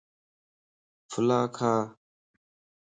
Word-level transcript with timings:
ڦلا 1.09 1.41
کا 1.55 1.73